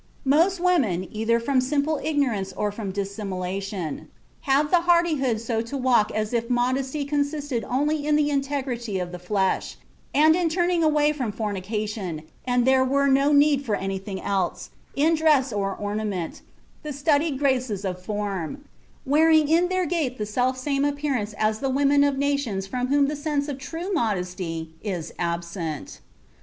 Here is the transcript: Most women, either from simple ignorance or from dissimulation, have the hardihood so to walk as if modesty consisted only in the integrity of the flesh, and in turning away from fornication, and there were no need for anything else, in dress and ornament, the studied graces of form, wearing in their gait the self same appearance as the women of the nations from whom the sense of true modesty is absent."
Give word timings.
Most 0.25 0.59
women, 0.59 1.07
either 1.15 1.39
from 1.39 1.61
simple 1.61 2.01
ignorance 2.03 2.51
or 2.53 2.71
from 2.71 2.91
dissimulation, 2.91 4.07
have 4.49 4.71
the 4.71 4.81
hardihood 4.89 5.39
so 5.39 5.61
to 5.61 5.77
walk 5.77 6.09
as 6.09 6.33
if 6.33 6.49
modesty 6.49 7.05
consisted 7.05 7.63
only 7.65 8.07
in 8.07 8.15
the 8.15 8.31
integrity 8.31 8.97
of 8.97 9.11
the 9.11 9.19
flesh, 9.19 9.77
and 10.11 10.35
in 10.35 10.49
turning 10.49 10.83
away 10.83 11.11
from 11.13 11.31
fornication, 11.31 12.23
and 12.45 12.65
there 12.65 12.83
were 12.83 13.05
no 13.05 13.31
need 13.31 13.63
for 13.63 13.75
anything 13.75 14.19
else, 14.19 14.71
in 14.95 15.13
dress 15.13 15.51
and 15.51 15.61
ornament, 15.63 16.41
the 16.81 16.93
studied 16.93 17.37
graces 17.37 17.85
of 17.85 18.01
form, 18.01 18.65
wearing 19.05 19.47
in 19.47 19.67
their 19.67 19.85
gait 19.85 20.17
the 20.17 20.25
self 20.25 20.57
same 20.57 20.83
appearance 20.83 21.33
as 21.37 21.59
the 21.59 21.69
women 21.69 22.03
of 22.03 22.15
the 22.15 22.19
nations 22.21 22.65
from 22.65 22.87
whom 22.87 23.05
the 23.07 23.15
sense 23.15 23.47
of 23.47 23.59
true 23.59 23.93
modesty 23.93 24.73
is 24.83 25.13
absent." 25.19 26.01